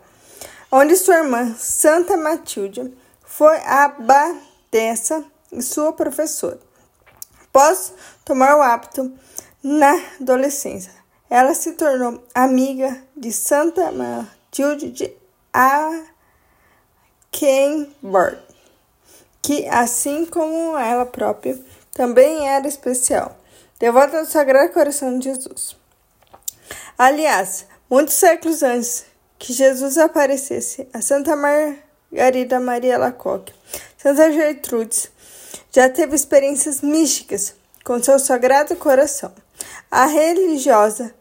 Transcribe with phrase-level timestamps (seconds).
[0.73, 2.92] onde sua irmã Santa Matilde
[3.23, 3.95] foi a
[5.53, 6.59] e sua professora.
[7.45, 7.95] Após
[8.25, 9.12] tomar o hábito
[9.62, 10.91] na adolescência,
[11.28, 15.17] ela se tornou amiga de Santa Matilde de
[15.53, 16.09] A
[17.33, 18.43] Cambridge,
[19.41, 21.59] que, assim como ela própria,
[21.92, 23.36] também era especial,
[23.78, 25.77] devota ao Sagrado Coração de Jesus.
[26.98, 29.05] Aliás, muitos séculos antes
[29.39, 33.55] que Jesus aparecesse, a Santa Margarida Maria Lacoque,
[33.97, 35.11] Santa Gertrudes,
[35.73, 39.33] já teve experiências místicas com seu Sagrado Coração.
[39.91, 41.14] A religiosa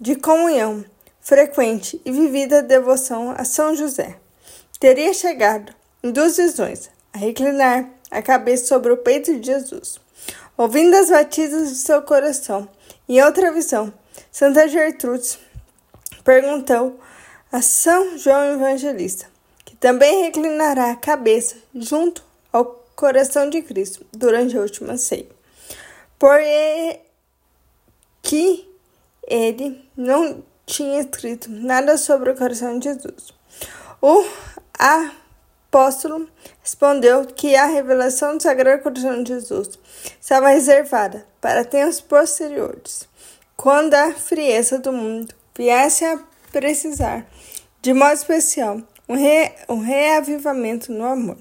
[0.00, 0.84] de comunhão
[1.20, 4.16] frequente e vivida devoção a São José
[4.86, 9.98] teria chegado, em duas visões, a reclinar a cabeça sobre o peito de Jesus,
[10.56, 12.68] ouvindo as batidas de seu coração.
[13.08, 13.92] Em outra visão,
[14.30, 15.40] Santa Gertrudes
[16.22, 17.00] perguntou
[17.50, 19.26] a São João Evangelista,
[19.64, 25.26] que também reclinará a cabeça junto ao coração de Cristo durante a última ceia.
[26.16, 26.38] Por
[28.22, 28.70] que
[29.26, 33.34] ele não tinha escrito nada sobre o coração de Jesus.
[34.00, 34.24] O
[34.78, 36.28] apóstolo
[36.62, 39.78] respondeu que a revelação do Sagrado Coração de Jesus
[40.20, 43.08] estava reservada para tempos posteriores,
[43.56, 46.18] quando a frieza do mundo viesse a
[46.52, 47.26] precisar,
[47.82, 51.38] de modo especial, um, re, um reavivamento no amor.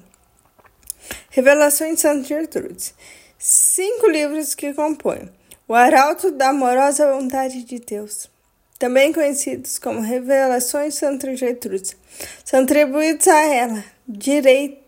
[1.29, 2.94] Revelações de Santa Gertrudes.
[3.38, 5.29] Cinco livros que compõem
[5.68, 8.29] o Arauto da Amorosa Vontade de Deus
[8.78, 11.96] também conhecidos como Revelações Santa Gertrudes,
[12.44, 14.80] são atribuídos a ela, direita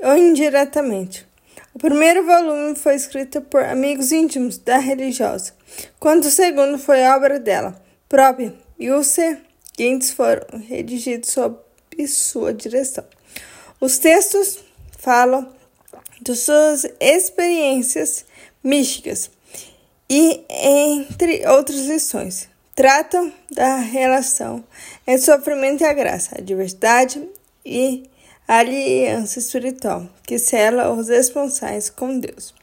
[0.00, 1.26] ou indiretamente.
[1.74, 5.52] O primeiro volume foi escrito por amigos íntimos da religiosa,
[5.98, 11.58] quando o segundo foi obra dela própria e os seguintes foram redigidos sob
[12.06, 13.04] sua direção.
[13.80, 14.58] Os textos
[14.98, 15.52] falam
[16.20, 18.24] de suas experiências
[18.62, 19.30] místicas
[20.08, 24.64] e, entre outras lições, tratam da relação
[25.06, 27.28] entre sofrimento e a graça, a diversidade
[27.64, 28.08] e
[28.46, 32.54] a aliança espiritual que sela os responsáveis com Deus.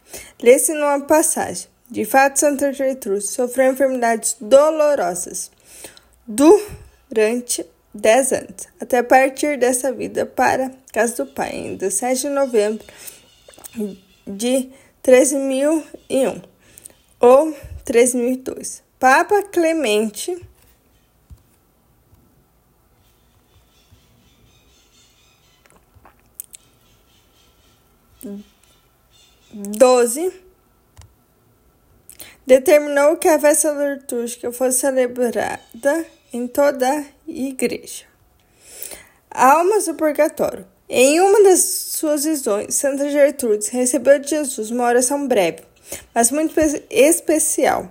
[0.41, 1.67] Lê-se numa passagem.
[1.88, 5.51] De fato, Santa Gertrude sofreu enfermidades dolorosas
[6.25, 7.63] durante
[7.94, 12.85] 10 anos, até partir dessa vida para casa do Pai, em 17 de novembro
[14.25, 14.69] de
[15.03, 16.55] 13.001
[17.20, 18.84] ou 3002.
[19.00, 20.36] Papa Clemente
[29.54, 30.34] doze
[32.46, 38.06] determinou que a festa litúrgica fosse celebrada em toda a igreja.
[39.30, 40.68] Almas do Purgatório.
[40.88, 45.64] Em uma das suas visões, Santa Gertrudes recebeu de Jesus uma oração breve
[46.13, 46.53] mas muito
[46.90, 47.90] especial.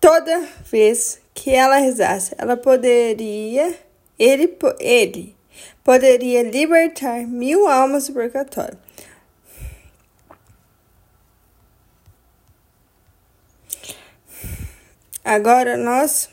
[0.00, 3.78] Toda vez que ela rezasse, ela poderia,
[4.18, 5.36] ele, ele
[5.82, 8.78] poderia libertar mil almas do purgatório.
[15.24, 16.30] Agora nós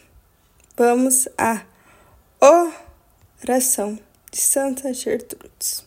[0.78, 1.66] vamos à
[2.40, 4.00] oração
[4.32, 5.86] de Santa Gertrudes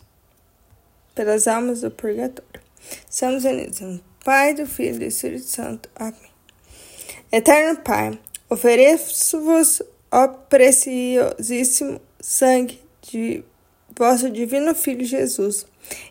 [1.14, 2.67] pelas almas do purgatório.
[3.08, 5.88] Somos unidos no Pai, do Filho e do Espírito Santo.
[5.96, 6.30] Amém.
[7.30, 8.18] Eterno Pai,
[8.48, 13.44] ofereço-vos, ó preciosíssimo sangue de
[13.96, 15.66] vosso divino Filho Jesus,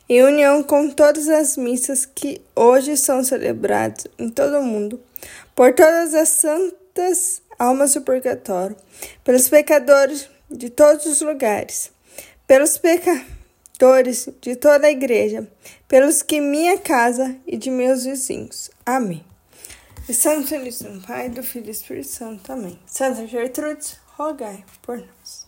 [0.09, 5.00] em união com todas as missas que hoje são celebradas em todo o mundo,
[5.56, 8.75] por todas as santas almas do purgatório,
[9.24, 11.91] pelos pecadores de todos os lugares,
[12.45, 13.37] pelos pecadores
[13.77, 15.47] pastores de toda a igreja,
[15.88, 18.71] pelos que minha casa e de meus vizinhos.
[18.83, 19.24] Amém.
[20.09, 22.51] E Santo Santíssimo Pai, do Filho e Espírito Santo.
[22.51, 22.79] Amém.
[22.88, 25.46] Santa Gertrudes, rogai por nós.